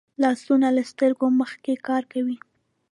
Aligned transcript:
لاسونه 0.23 0.67
له 0.77 0.83
سترګو 0.91 1.27
مخکې 1.41 1.73
کار 1.87 2.03
کوي 2.13 2.37